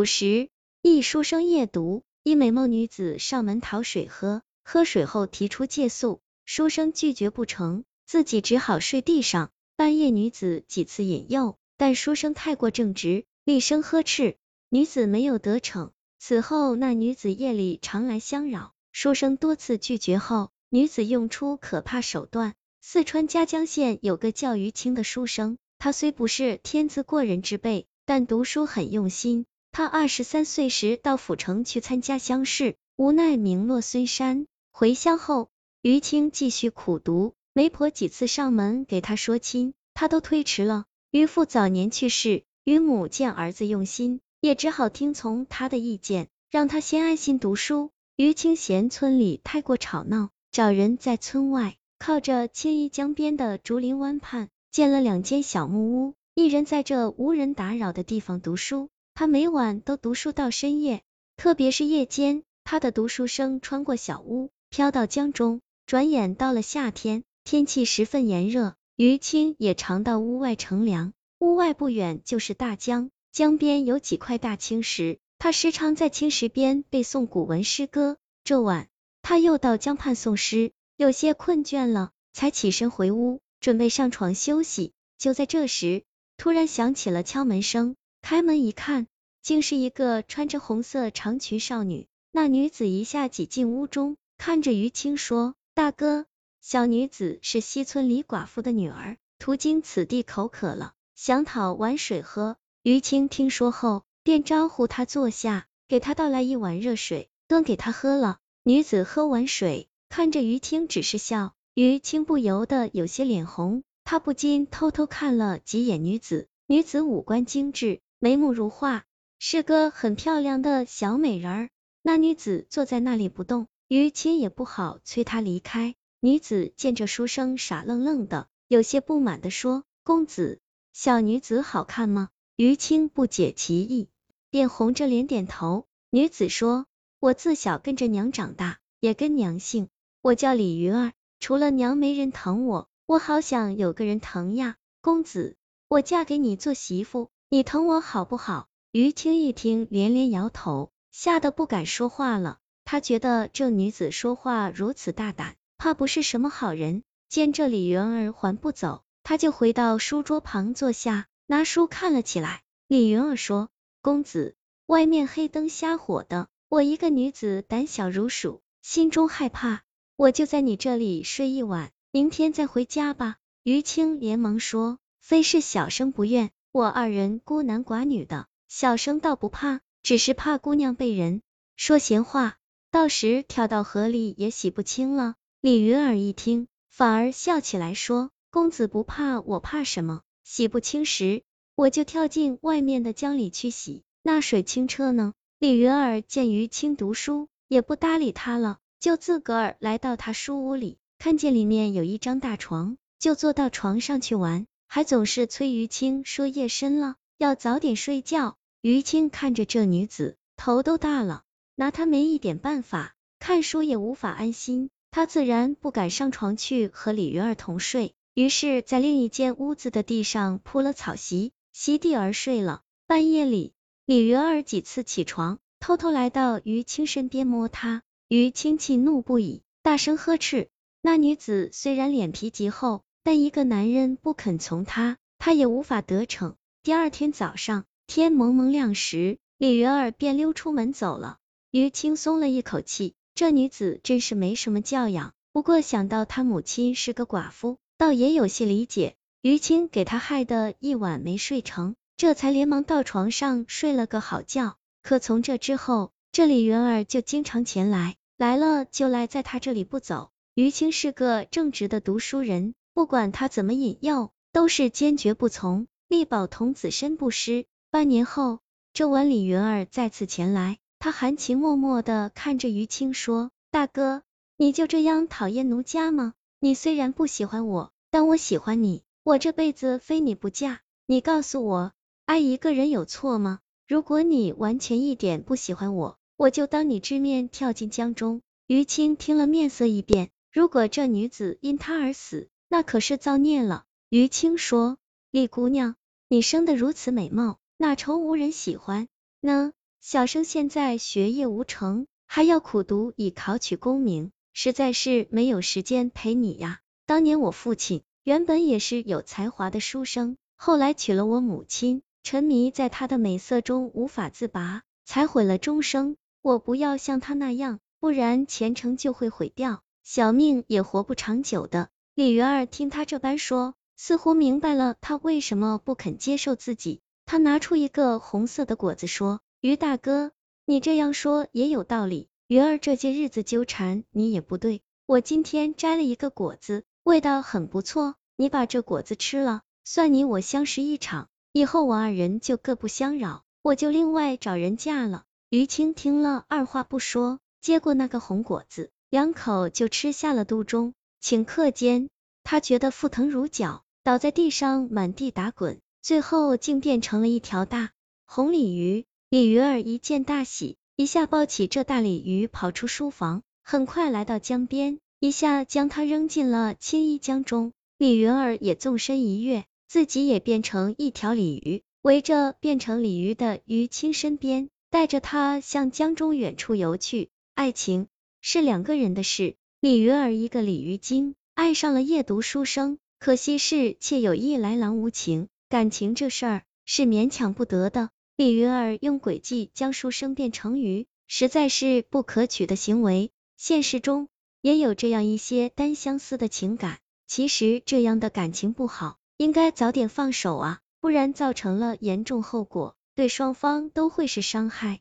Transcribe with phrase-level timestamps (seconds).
[0.00, 0.48] 古时，
[0.80, 9.50] 一书生夜读，一美貌女子上门讨水喝，喝水后提出借宿，书生拒绝不成，自己只好睡地上。
[9.76, 14.38] 半夜女子几次引诱，但书生太过正直，厉声呵斥，
[14.70, 15.92] 女子没有得逞。
[16.18, 22.54] 此后那女子夜里常来相扰，书生多次拒绝后，女子用出可怕手段。
[22.80, 29.44] 四川嘉江县有个叫于清的书生，他虽不是天资过人之辈，但读书很用心。
[29.72, 34.46] 他二十三岁时到府城去参加乡试，无奈名落孙山。
[34.72, 35.48] 回乡后，
[35.80, 40.84] 于清继续苦读，媒婆几次上门给他说亲，他都推迟了。
[41.10, 47.90] 于父早年去世，于母见儿子用心，也只好听从他的意见，让他先安心读书。
[48.16, 58.90] 于清嫌村里太过吵闹，找人在村外靠着青衣江边的竹林湾畔建了两间小木屋，一人在这无人打扰的地方读书。
[59.20, 61.02] 他每晚都读书到深夜，
[61.36, 65.60] 特别是夜间，他的读书声穿过小屋，飘到江中。
[65.84, 71.12] 转眼到了夏天，天气十分炎热，于青也常到屋外乘凉。
[71.38, 78.16] 屋外不远就是大江，江边有几块大青石，他时常在青石边背诵古文诗歌。
[78.42, 78.88] 这晚，
[79.20, 84.92] 他又到江畔诵诗，有些困倦了，才起身回屋，准备上床休息。
[85.18, 86.04] 就在这时，
[86.38, 87.96] 突然响起了敲门声。
[88.22, 89.08] 开门一看，
[89.42, 92.06] 竟是一个穿着红色长裙少女。
[92.30, 96.26] 那女子一下挤进屋中，看着于青说：“大哥，
[96.60, 108.38] 小女子是西村李寡妇的女儿，途经此地口渴了，想讨碗水喝。”于青听说后，便招呼她坐下，给她倒来一碗热水，端给她喝了。
[108.62, 116.46] 女子喝完水，看着于青只是笑，于青不由得有些脸红，他不禁偷偷看了几眼女子。
[116.66, 118.00] 女子五官精致。
[118.22, 119.06] 眉目如画，
[119.38, 121.70] 是个很漂亮的小美人儿。
[122.02, 125.94] 那女子坐在那里不动，于谦也不好催她离开。
[126.20, 130.60] 女子见这书生傻愣愣的，有些不满的说：“公子，
[130.92, 134.10] 小女子好看吗？”于青不解其意，
[134.50, 135.86] 便红着脸点头。
[136.10, 136.84] 女子说
[137.20, 139.88] ：“我自小跟着娘长大，也跟娘姓，
[140.20, 141.14] 我叫李鱼儿。
[141.38, 144.76] 除了娘没人疼我，我好想有个人疼呀。
[145.00, 145.56] 公子，
[145.88, 148.68] 我嫁给你做媳妇。”你疼我好不好？
[148.92, 152.60] 于青一听，连连摇头，吓得不敢说话了。
[152.84, 157.02] 他觉得这女子说话如此大胆，怕不是什么好人。
[157.28, 162.62] 见这李云儿还不走，他就回到书桌旁坐下，拿书看了起来。
[162.86, 163.68] 李云儿说
[164.00, 164.54] ：“公子，
[164.86, 169.82] 外面黑灯瞎火的，我一个女子胆小如鼠，心中害怕，
[170.14, 181.42] 我就在你这里睡一晚，明天再回家吧。”于青连忙说：“非是小生不愿。”我二人孤男寡女的，小生倒不怕，只是怕姑娘被人
[181.74, 182.58] 说闲话，
[182.92, 185.34] 到时跳到河里也洗不清了。
[185.60, 190.20] 李云儿一听，反而笑起来，说：“公子不怕，我怕什么？
[190.44, 191.42] 洗不清时，
[191.74, 204.68] 我就跳进外面的江里去洗，那水清澈呢。”李云儿见于青读书，也不搭理他了，就自个儿来到他书屋里，看见里面有一张大床，就坐到床上去玩。
[204.92, 208.56] 还总是催于青说夜深了，要早点睡觉。
[208.80, 211.44] 于青看着这女子，头都大了，
[211.76, 214.90] 拿她没一点办法，看书也无法安心。
[215.12, 222.82] 他自然不敢上床去和李云儿同睡，于是，在另一间屋子的地上铺了草席，席地而睡了。
[223.06, 223.72] 半夜里，
[224.06, 230.68] 李云儿几次起床，偷偷来到于青身边摸她，于青气怒不已，大声呵斥。
[231.00, 233.04] 那女子虽然脸皮极厚。
[233.22, 236.56] 但一个男人不肯从他，他也无法得逞。
[236.82, 241.38] 第二天早上，天蒙蒙亮时，李云儿便溜出门走了。
[241.70, 245.32] 于青松了一口气，这女子真是没什么教养。
[245.52, 249.14] 不过想到她母亲是个寡妇，倒也有些理解。
[249.42, 254.76] 于青给她害得一晚没睡成，这才连忙到床上睡了个好觉。
[255.02, 260.30] 可从这之后，这李云儿就经常前来，来了就赖在他这里不走。
[260.54, 262.74] 于青是个正直的读书人。
[262.92, 267.66] 不管他怎么引诱，都是坚决不从，力保童子身不湿。
[267.90, 268.58] 半年后，
[268.92, 274.22] 这晚李云儿再次前来，他含情脉脉的看着于青说：“大哥，
[274.56, 276.34] 你就这样讨厌奴家吗？
[276.58, 280.80] 你虽然不喜欢我，但我喜欢你，我这辈子非你不嫁。
[281.06, 281.92] 你告诉我，
[282.26, 283.60] 爱一个人有错吗？
[283.88, 293.84] 如果你完全一点不喜欢我，我就当你之面跳进江中。”于青听了面色一变，如果这女子因他而死，那可是造孽了。
[294.10, 294.96] 于青说
[295.32, 295.96] ：“李姑娘，
[296.28, 299.08] 你生得如此美貌，哪愁无人喜欢
[299.40, 299.72] 呢？
[300.00, 306.78] 小生现在学业无成，还要苦读以考取功名，实在是没有时间陪你呀。
[307.06, 316.16] 当年我父亲原本也是有才华的书生，后来娶了我母亲，沉迷在她的美色中无法自拔，才毁了终生。
[316.40, 321.88] 我不要像他那样，不然前程就会毁掉，小命也活不长久的。
[322.14, 323.74] 李云儿听他这般说。
[324.02, 330.32] 似乎明白了他为什么不肯接受自己，他拿出一个红色的果子说：“于大哥，
[330.64, 332.30] 你这样说也有道理。
[332.46, 350.94] 云儿这些日子纠缠你也不对，我今天摘了一个果子，味道很不错，你把这果子吃了，算你我相识一场，以后我二人就各不相扰，我就另外找人嫁了。”于青听了，二话不说，接过那个红果子，两口就吃下了肚中。
[351.22, 352.08] 顷刻间，
[352.42, 353.82] 他觉得腹疼如绞。
[354.02, 357.90] 倒在地上，满地打滚，最后竟变成了一条大
[358.24, 359.04] 红鲤鱼。
[359.28, 367.72] 李鱼儿一见大喜，一下抱起这大鲤鱼，跑出书房，很快来到江边，一下将它扔进了青衣江中。
[367.98, 377.28] 李云儿也纵身一跃，自己也变成一条鲤鱼，围着变成鲤鱼的于青身边，带着它向江中远处游去。
[377.54, 378.08] 爱情
[378.40, 382.98] 是两个人的事，李云儿一个鲤鱼精，爱上了夜读书生。
[383.18, 388.10] 可惜是妾有意来郎无情，感情这事儿是勉强不得的。
[388.36, 393.30] 李云儿用诡计将书生变成鱼，实在是不可取的行为。
[393.56, 394.28] 现实中
[394.60, 405.00] 也有这样一些单相思的情感，其实这样的感情不好，应该早点放手啊，不然造成了严重后果，对双方都会是伤害。